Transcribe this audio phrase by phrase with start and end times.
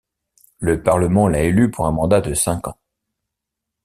[0.57, 2.79] Le Parlement l'a élu pour un mandat de cinq ans.